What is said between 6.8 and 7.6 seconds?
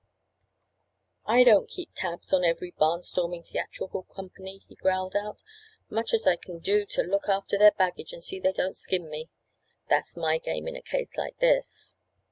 to look after